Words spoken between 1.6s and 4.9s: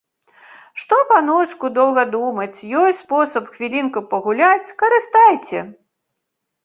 доўга думаць, ёсць спосаб хвілінку пагуляць,